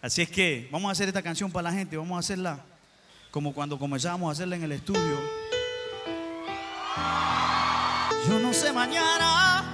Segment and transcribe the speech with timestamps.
[0.00, 2.60] Así es que vamos a hacer esta canción para la gente, vamos a hacerla
[3.30, 5.18] como cuando comenzamos a hacerla en el estudio.
[8.28, 9.64] Yo no sé mañana,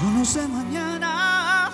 [0.00, 1.72] yo no sé mañana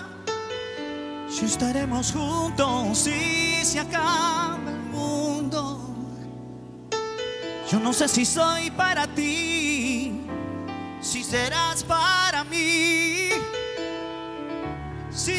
[1.29, 5.79] si estaremos juntos, si se acaba el mundo.
[7.71, 10.13] Yo no sé si soy para ti,
[11.01, 12.32] si serás para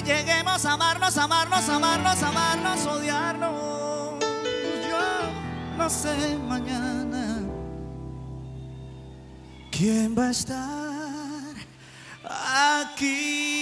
[0.05, 4.19] lleguemos a amarnos, amarnos, amarnos, amarnos, odiarnos.
[4.89, 7.39] Yo no sé mañana
[9.71, 11.55] quién va a estar
[12.83, 13.53] aquí.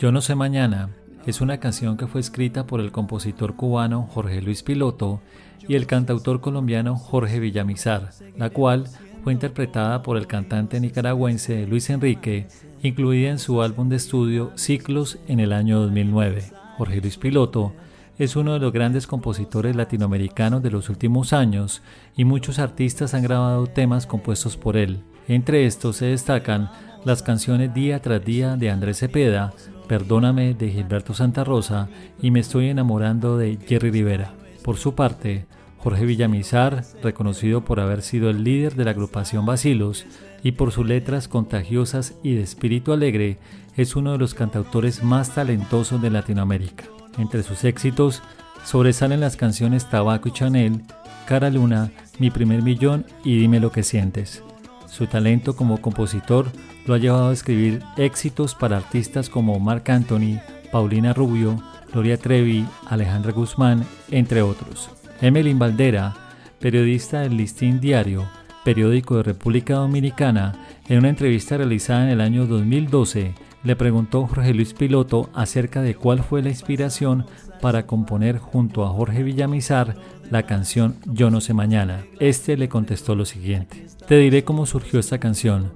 [0.00, 0.88] Yo no sé mañana
[1.26, 5.20] es una canción que fue escrita por el compositor cubano Jorge Luis Piloto
[5.68, 8.86] y el cantautor colombiano Jorge Villamizar, la cual
[9.22, 12.48] fue interpretada por el cantante nicaragüense Luis Enrique,
[12.82, 16.44] incluida en su álbum de estudio Ciclos en el año 2009.
[16.78, 17.74] Jorge Luis Piloto
[18.18, 21.82] es uno de los grandes compositores latinoamericanos de los últimos años
[22.16, 25.02] y muchos artistas han grabado temas compuestos por él.
[25.28, 26.70] Entre estos se destacan
[27.04, 29.52] las canciones Día tras Día de Andrés Cepeda,
[29.90, 31.88] Perdóname de Gilberto Santa Rosa
[32.22, 34.34] y Me estoy enamorando de Jerry Rivera.
[34.62, 35.46] Por su parte,
[35.78, 40.06] Jorge Villamizar, reconocido por haber sido el líder de la agrupación Basilos
[40.44, 43.38] y por sus letras contagiosas y de espíritu alegre,
[43.76, 46.84] es uno de los cantautores más talentosos de Latinoamérica.
[47.18, 48.22] Entre sus éxitos
[48.64, 50.82] sobresalen las canciones Tabaco y Chanel,
[51.26, 54.44] Cara Luna, Mi primer millón y Dime lo que sientes.
[54.90, 56.46] Su talento como compositor
[56.86, 60.40] lo ha llevado a escribir éxitos para artistas como Marc Anthony,
[60.72, 64.90] Paulina Rubio, Gloria Trevi, Alejandra Guzmán, entre otros.
[65.20, 66.14] Emelín Valdera,
[66.58, 68.28] periodista del Listín Diario,
[68.64, 74.54] periódico de República Dominicana, en una entrevista realizada en el año 2012, le preguntó Jorge
[74.54, 77.26] Luis Piloto acerca de cuál fue la inspiración
[77.60, 79.96] para componer junto a Jorge Villamizar
[80.30, 82.04] la canción Yo no sé mañana.
[82.20, 83.86] Este le contestó lo siguiente.
[84.06, 85.72] Te diré cómo surgió esta canción.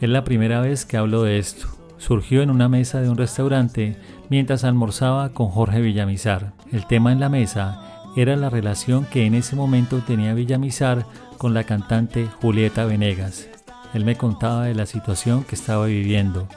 [0.00, 1.68] Es la primera vez que hablo de esto.
[1.98, 3.96] Surgió en una mesa de un restaurante
[4.30, 6.52] mientras almorzaba con Jorge Villamizar.
[6.72, 11.06] El tema en la mesa era la relación que en ese momento tenía Villamizar
[11.38, 13.48] con la cantante Julieta Venegas.
[13.94, 16.48] Él me contaba de la situación que estaba viviendo.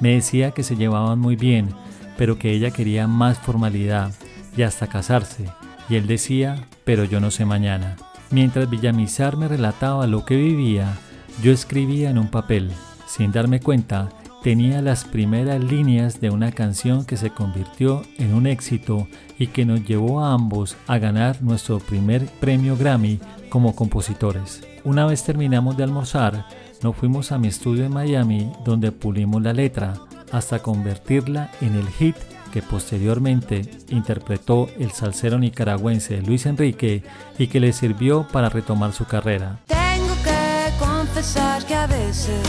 [0.00, 1.70] Me decía que se llevaban muy bien,
[2.16, 4.12] pero que ella quería más formalidad
[4.56, 5.44] y hasta casarse.
[5.88, 7.96] Y él decía, pero yo no sé mañana.
[8.30, 10.96] Mientras Villamizar me relataba lo que vivía,
[11.42, 12.70] yo escribía en un papel.
[13.06, 14.08] Sin darme cuenta,
[14.42, 19.06] tenía las primeras líneas de una canción que se convirtió en un éxito
[19.38, 24.62] y que nos llevó a ambos a ganar nuestro primer premio Grammy como compositores.
[24.84, 26.46] Una vez terminamos de almorzar,
[26.82, 29.94] nos fuimos a mi estudio en Miami donde pulimos la letra
[30.32, 32.16] hasta convertirla en el hit
[32.52, 37.02] que posteriormente interpretó el salsero nicaragüense Luis Enrique
[37.38, 39.58] y que le sirvió para retomar su carrera.
[39.66, 42.40] Tengo que confesar que a veces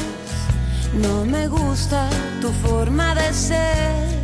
[1.01, 2.09] no me gusta
[2.41, 4.17] tu forma de ser.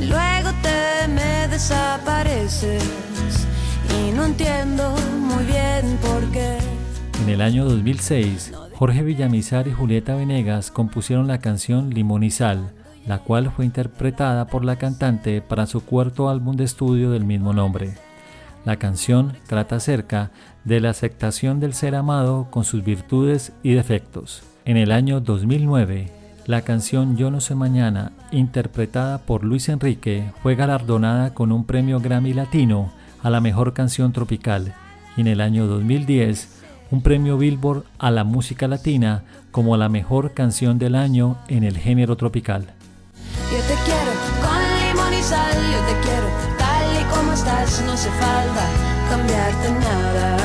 [0.00, 2.84] Luego te me desapareces
[3.98, 6.77] y no entiendo muy bien por qué.
[7.28, 12.72] En el año 2006, Jorge Villamizar y Julieta Venegas compusieron la canción Limón y Sal,
[13.06, 17.52] la cual fue interpretada por la cantante para su cuarto álbum de estudio del mismo
[17.52, 17.92] nombre.
[18.64, 20.30] La canción trata acerca
[20.64, 24.42] de la aceptación del ser amado con sus virtudes y defectos.
[24.64, 26.10] En el año 2009,
[26.46, 32.00] la canción Yo no sé mañana, interpretada por Luis Enrique, fue galardonada con un premio
[32.00, 32.90] Grammy Latino
[33.22, 34.72] a la mejor canción tropical
[35.14, 36.57] y en el año 2010
[36.90, 41.76] un premio Billboard a la música latina como la mejor canción del año en el
[41.78, 42.66] género tropical.
[43.50, 46.26] Yo te quiero con limón y sal, yo te quiero
[46.58, 48.66] tal y como estás, no hace falta
[49.10, 50.36] cambiarte nada.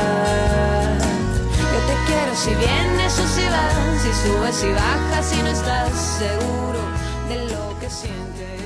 [1.57, 5.91] Yo te quiero si vienes o si vas, si subes y bajas, si no estás
[6.19, 6.79] seguro
[7.29, 8.62] de lo que sientes.